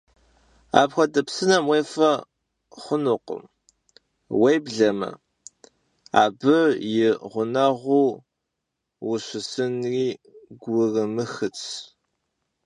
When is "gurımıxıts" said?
10.61-11.63